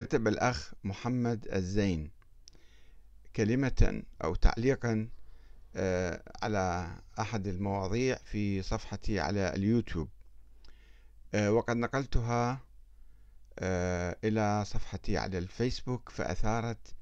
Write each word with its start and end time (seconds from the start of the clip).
كتب 0.00 0.28
الأخ 0.28 0.72
محمد 0.84 1.48
الزين 1.52 2.10
كلمة 3.36 4.02
أو 4.24 4.34
تعليقا 4.34 5.08
آه، 5.76 6.22
على 6.42 6.94
أحد 7.18 7.46
المواضيع 7.46 8.16
في 8.16 8.62
صفحتي 8.62 9.20
على 9.20 9.54
اليوتيوب. 9.54 10.08
آه، 11.34 11.52
وقد 11.52 11.76
نقلتها 11.76 12.60
آه، 13.58 14.16
إلى 14.24 14.64
صفحتي 14.66 15.18
على 15.18 15.38
الفيسبوك 15.38 16.08
فأثارت 16.08 16.94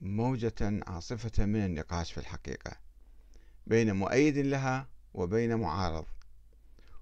موجة 0.00 0.82
عاصفة 0.86 1.44
من 1.44 1.64
النقاش 1.64 2.12
في 2.12 2.18
الحقيقة 2.18 2.72
بين 3.66 3.92
مؤيد 3.92 4.38
لها 4.38 4.88
وبين 5.14 5.54
معارض. 5.54 6.06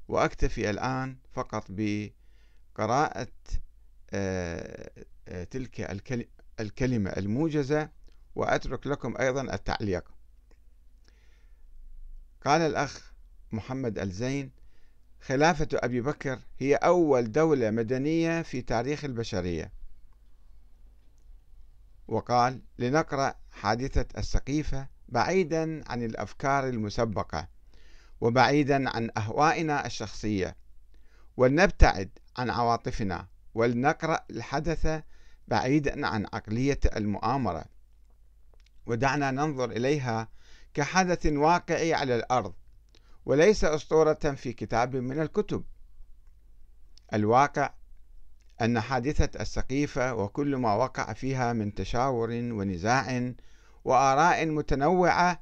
وأكتفي 0.08 0.70
الآن 0.70 1.16
فقط 1.32 1.66
بقراءة 1.68 3.28
تلك 5.50 5.80
الكلمة 6.60 7.10
الموجزة 7.10 7.88
وأترك 8.34 8.86
لكم 8.86 9.14
أيضا 9.20 9.54
التعليق. 9.54 10.04
قال 12.44 12.60
الأخ 12.60 13.12
محمد 13.52 13.98
الزين 13.98 14.50
خلافة 15.20 15.68
أبي 15.74 16.00
بكر 16.00 16.38
هي 16.58 16.74
أول 16.74 17.32
دولة 17.32 17.70
مدنية 17.70 18.42
في 18.42 18.62
تاريخ 18.62 19.04
البشرية. 19.04 19.72
وقال 22.08 22.62
لنقرأ 22.78 23.34
حادثة 23.50 24.06
السقيفة 24.18 24.88
بعيدا 25.08 25.82
عن 25.90 26.02
الأفكار 26.02 26.68
المسبقة 26.68 27.48
وبعيدا 28.20 28.96
عن 28.96 29.10
أهوائنا 29.16 29.86
الشخصية 29.86 30.56
ولنبتعد 31.36 32.10
عن 32.36 32.50
عواطفنا. 32.50 33.26
ولنقرأ 33.54 34.24
الحدث 34.30 35.02
بعيدا 35.48 36.06
عن 36.06 36.26
عقلية 36.32 36.80
المؤامرة. 36.96 37.64
ودعنا 38.86 39.30
ننظر 39.30 39.70
إليها 39.70 40.28
كحدث 40.74 41.26
واقعي 41.26 41.94
على 41.94 42.16
الأرض 42.16 42.54
وليس 43.26 43.64
أسطورة 43.64 44.14
في 44.14 44.52
كتاب 44.52 44.96
من 44.96 45.20
الكتب. 45.20 45.64
الواقع 47.14 47.74
أن 48.60 48.80
حادثة 48.80 49.40
السقيفة 49.40 50.14
وكل 50.14 50.56
ما 50.56 50.74
وقع 50.74 51.12
فيها 51.12 51.52
من 51.52 51.74
تشاور 51.74 52.30
ونزاع 52.30 53.32
وآراء 53.84 54.46
متنوعة 54.46 55.40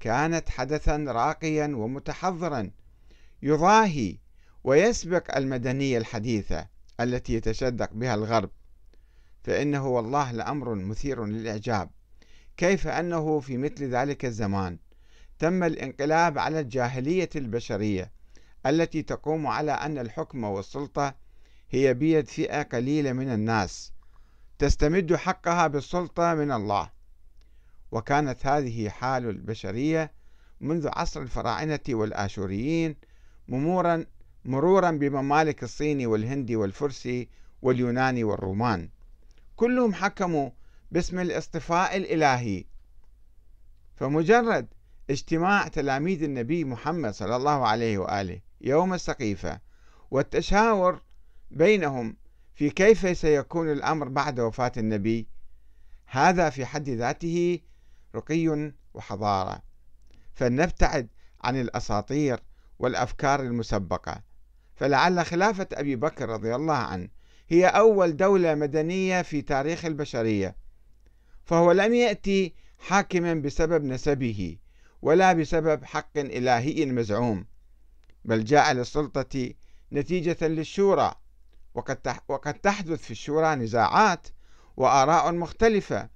كانت 0.00 0.48
حدثا 0.48 0.96
راقيا 0.96 1.66
ومتحضرا 1.66 2.70
يضاهي 3.42 4.18
ويسبق 4.64 5.36
المدنية 5.36 5.98
الحديثة. 5.98 6.75
التي 7.00 7.34
يتشدق 7.34 7.92
بها 7.92 8.14
الغرب 8.14 8.50
فإنه 9.44 9.86
والله 9.86 10.32
لأمر 10.32 10.74
مثير 10.74 11.24
للإعجاب. 11.24 11.90
كيف 12.56 12.86
أنه 12.86 13.40
في 13.40 13.56
مثل 13.56 13.84
ذلك 13.84 14.24
الزمان؟ 14.24 14.78
تم 15.38 15.64
الانقلاب 15.64 16.38
على 16.38 16.60
الجاهلية 16.60 17.28
البشرية 17.36 18.12
التي 18.66 19.02
تقوم 19.02 19.46
على 19.46 19.72
أن 19.72 19.98
الحكم 19.98 20.44
والسلطة 20.44 21.14
هي 21.70 21.94
بيد 21.94 22.28
فئة 22.28 22.62
قليلة 22.62 23.12
من 23.12 23.32
الناس. 23.32 23.92
تستمد 24.58 25.14
حقها 25.14 25.66
بالسلطة 25.66 26.34
من 26.34 26.52
الله. 26.52 26.90
وكانت 27.92 28.46
هذه 28.46 28.88
حال 28.88 29.28
البشرية 29.28 30.12
منذ 30.60 30.88
عصر 30.88 31.22
الفراعنة 31.22 31.80
والآشوريين 31.88 32.96
مرورا 33.48 34.06
مرورا 34.46 34.90
بممالك 34.90 35.62
الصيني 35.62 36.06
والهندي 36.06 36.56
والفرسي 36.56 37.28
واليوناني 37.62 38.24
والرومان. 38.24 38.88
كلهم 39.56 39.94
حكموا 39.94 40.50
باسم 40.90 41.18
الاصطفاء 41.20 41.96
الإلهي. 41.96 42.64
فمجرد 43.96 44.66
اجتماع 45.10 45.68
تلاميذ 45.68 46.22
النبي 46.22 46.64
محمد 46.64 47.14
صلى 47.14 47.36
الله 47.36 47.66
عليه 47.66 47.98
وآله 47.98 48.40
يوم 48.60 48.94
السقيفة 48.94 49.60
والتشاور 50.10 51.00
بينهم 51.50 52.16
في 52.54 52.70
كيف 52.70 53.18
سيكون 53.18 53.72
الأمر 53.72 54.08
بعد 54.08 54.40
وفاة 54.40 54.72
النبي 54.76 55.28
هذا 56.06 56.50
في 56.50 56.66
حد 56.66 56.88
ذاته 56.88 57.60
رقي 58.14 58.72
وحضارة. 58.94 59.62
فلنبتعد 60.34 61.08
عن 61.44 61.60
الأساطير 61.60 62.42
والأفكار 62.78 63.40
المسبقة. 63.40 64.22
فلعل 64.76 65.26
خلافة 65.26 65.68
أبي 65.72 65.96
بكر 65.96 66.28
رضي 66.28 66.54
الله 66.54 66.74
عنه 66.74 67.08
هي 67.48 67.66
أول 67.66 68.16
دولة 68.16 68.54
مدنية 68.54 69.22
في 69.22 69.42
تاريخ 69.42 69.84
البشرية. 69.84 70.56
فهو 71.44 71.72
لم 71.72 71.94
يأتي 71.94 72.54
حاكما 72.78 73.34
بسبب 73.34 73.84
نسبه 73.84 74.56
ولا 75.02 75.32
بسبب 75.32 75.84
حق 75.84 76.18
إلهي 76.18 76.86
مزعوم 76.86 77.46
بل 78.24 78.44
جاء 78.44 78.72
للسلطة 78.72 79.52
نتيجة 79.92 80.46
للشورى 80.46 81.14
وقد 81.74 82.16
وقد 82.28 82.54
تحدث 82.54 83.02
في 83.02 83.10
الشورى 83.10 83.54
نزاعات 83.54 84.26
وآراء 84.76 85.32
مختلفة. 85.32 86.08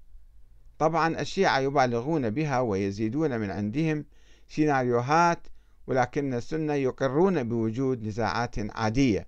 طبعا 0.79 1.21
الشيعة 1.21 1.59
يبالغون 1.59 2.31
بها 2.31 2.61
ويزيدون 2.61 3.41
من 3.41 3.51
عندهم 3.51 4.05
سيناريوهات 4.49 5.47
ولكن 5.91 6.35
السنة 6.35 6.75
يقرون 6.75 7.49
بوجود 7.49 8.03
نزاعات 8.03 8.55
عادية 8.77 9.27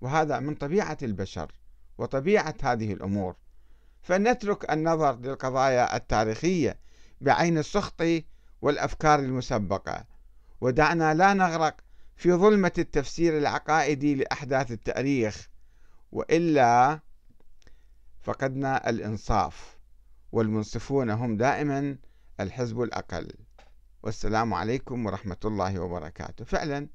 وهذا 0.00 0.40
من 0.40 0.54
طبيعة 0.54 0.98
البشر 1.02 1.52
وطبيعة 1.98 2.54
هذه 2.62 2.92
الأمور. 2.92 3.36
فنترك 4.02 4.70
النظر 4.70 5.16
للقضايا 5.16 5.96
التاريخية 5.96 6.78
بعين 7.20 7.58
السخط 7.58 8.02
والأفكار 8.62 9.18
المسبقة. 9.18 10.04
ودعنا 10.60 11.14
لا 11.14 11.34
نغرق 11.34 11.76
في 12.16 12.32
ظلمة 12.32 12.72
التفسير 12.78 13.38
العقائدي 13.38 14.14
لأحداث 14.14 14.72
التاريخ 14.72 15.48
وإلا 16.12 17.00
فقدنا 18.20 18.90
الإنصاف 18.90 19.78
والمنصفون 20.32 21.10
هم 21.10 21.36
دائما 21.36 21.96
الحزب 22.40 22.82
الأقل. 22.82 23.47
والسلام 24.02 24.54
عليكم 24.54 25.06
ورحمة 25.06 25.36
الله 25.44 25.78
وبركاته. 25.78 26.44
فعلا 26.44 26.88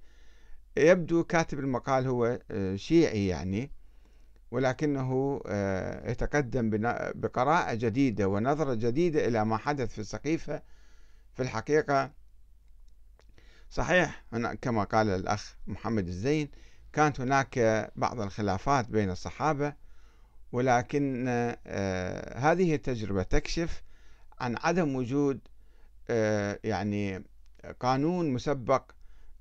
يبدو 0.78 1.24
كاتب 1.24 1.60
المقال 1.60 2.08
هو 2.08 2.40
آه، 2.52 2.76
شيعي 2.76 3.28
يعني 3.28 3.72
ولكنه 4.52 5.42
آه، 5.48 6.12
يتقدم 6.12 6.70
بقراءة 7.16 7.74
جديدة 7.74 8.28
ونظرة 8.28 8.74
جديدة 8.74 9.28
إلى 9.28 9.46
ما 9.46 9.58
حدث 9.58 9.92
في 9.92 10.00
السقيفة. 10.00 10.62
في 11.34 11.44
الحقيقة 11.44 12.12
صحيح 13.70 14.24
كما 14.62 14.84
قال 14.84 15.10
الأخ 15.10 15.56
محمد 15.68 16.08
الزين 16.08 16.50
كانت 16.94 17.22
هناك 17.22 17.60
بعض 17.96 18.22
الخلافات 18.22 18.90
بين 18.90 19.10
الصحابة 19.10 19.74
ولكن 20.52 21.26
آه، 21.28 22.40
هذه 22.40 22.76
التجربة 22.76 23.24
تكشف 23.24 23.84
عن 24.40 24.56
عدم 24.64 24.96
وجود 24.96 25.40
يعني 26.64 27.24
قانون 27.80 28.34
مسبق 28.34 28.92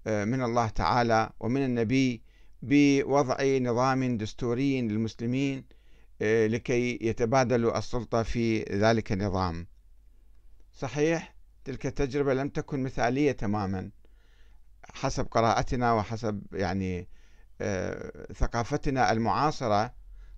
آه، 0.06 0.25
من 0.25 0.43
الله 0.43 0.69
تعالى 0.69 1.31
ومن 1.41 1.65
النبي 1.65 2.23
بوضع 2.62 3.59
نظام 3.59 4.17
دستوري 4.17 4.83
للمسلمين 4.83 5.65
آه، 6.22 6.47
لكي 6.47 6.99
يتبادلوا 7.03 7.78
السلطة 7.78 8.22
في 8.22 8.62
ذلك 8.62 9.12
النظام. 9.12 9.67
صحيح 10.72 11.34
تلك 11.65 11.87
التجربة 11.87 12.34
لم 12.34 12.49
تكن 12.49 12.83
مثالية 12.83 13.33
تماما 13.33 13.91
حسب 14.95 15.27
قراءتنا 15.27 15.93
وحسب 15.93 16.43
يعني 16.53 17.09
ثقافتنا 18.34 19.12
المعاصرة 19.12 19.95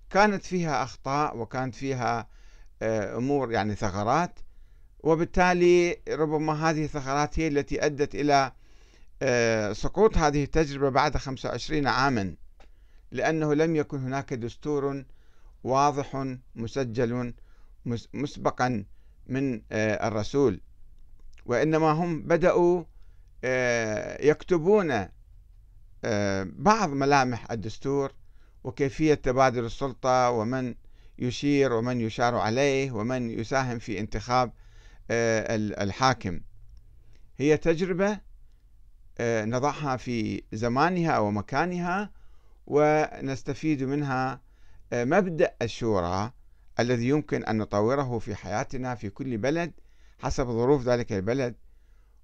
كانت 0.09 0.45
فيها 0.45 0.83
أخطاء 0.83 1.37
وكانت 1.37 1.75
فيها 1.75 2.27
أمور 2.83 3.51
يعني 3.51 3.75
ثغرات. 3.75 4.39
وبالتالي 5.05 5.97
ربما 6.09 6.69
هذه 6.69 6.83
الثغرات 6.83 7.39
هي 7.39 7.47
التي 7.47 7.85
أدت 7.85 8.15
إلى 8.15 8.51
آه، 9.21 9.73
سقوط 9.73 10.17
هذه 10.17 10.43
التجربة 10.43 10.89
بعد 10.89 11.17
25 11.17 11.87
عاما 11.87 12.35
لأنه 13.11 13.53
لم 13.53 13.75
يكن 13.75 13.99
هناك 13.99 14.33
دستور 14.33 15.03
واضح 15.63 16.35
مسجل 16.55 17.33
مسبقا 18.13 18.85
من 19.27 19.61
آه، 19.71 20.07
الرسول. 20.07 20.61
وإنما 21.45 21.91
هم 21.91 22.21
بدأوا 22.21 22.83
آه، 23.43 24.25
يكتبون 24.25 25.07
بعض 26.43 26.89
ملامح 26.89 27.51
الدستور 27.51 28.11
وكيفية 28.63 29.13
تبادل 29.13 29.65
السلطة 29.65 30.29
ومن 30.29 30.75
يشير 31.19 31.73
ومن 31.73 32.01
يشار 32.01 32.35
عليه 32.35 32.91
ومن 32.91 33.29
يساهم 33.39 33.79
في 33.79 33.99
انتخاب 33.99 34.51
الحاكم. 35.11 36.41
هي 37.37 37.57
تجربة 37.57 38.19
آه، 39.17 39.45
نضعها 39.45 39.97
في 39.97 40.43
زمانها 40.53 41.19
ومكانها 41.19 42.11
ونستفيد 42.67 43.83
منها 43.83 44.41
مبدأ 44.93 45.55
الشورى 45.61 46.31
الذي 46.79 47.07
يمكن 47.07 47.43
أن 47.43 47.57
نطوره 47.57 48.19
في 48.19 48.35
حياتنا 48.35 48.95
في 48.95 49.09
كل 49.09 49.37
بلد 49.37 49.71
حسب 50.19 50.45
ظروف 50.45 50.87
ذلك 50.87 51.13
البلد 51.13 51.55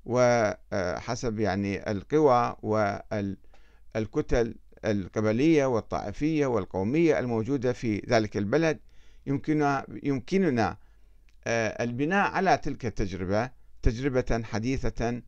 وحسب 0.05 1.39
يعني 1.39 1.91
القوى 1.91 2.55
والكتل 2.61 4.55
القبلية 4.85 5.65
والطائفية 5.65 6.45
والقومية 6.45 7.19
الموجودة 7.19 7.73
في 7.73 8.01
ذلك 8.09 8.37
البلد. 8.37 8.79
يمكننا 9.25 9.85
يمكننا 10.03 10.69
آه، 10.69 10.77
البناء 11.47 12.31
على 12.31 12.57
تلك 12.57 12.85
التجربة 12.85 13.51
تجربة 13.81 14.43
حديثة 14.43 15.21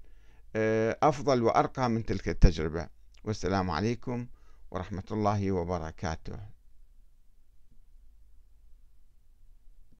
آه، 0.55 0.97
أفضل 1.03 1.43
وأرقى 1.43 1.89
من 1.89 2.05
تلك 2.05 2.29
التجربة. 2.29 2.87
والسلام 3.23 3.71
عليكم 3.71 4.27
ورحمة 4.71 5.03
الله 5.11 5.51
وبركاته. 5.51 6.39